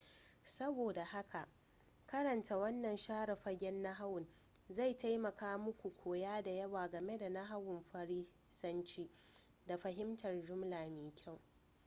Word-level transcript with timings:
saboda 0.43 1.05
haka 1.05 1.47
karanta 2.07 2.57
wannan 2.57 2.97
share 2.97 3.35
fagen 3.35 3.81
nahawun 3.83 4.27
zai 4.69 4.93
taimaka 4.97 5.57
muku 5.57 5.89
koya 5.97 6.41
da 6.41 6.51
yawa 6.51 6.87
game 6.89 7.17
da 7.17 7.29
nahawun 7.29 7.81
farisanci 7.83 9.09
da 9.67 9.77
fahimtar 9.77 10.43
jumla 10.43 10.87
da 10.89 11.11
kyau 11.15 11.39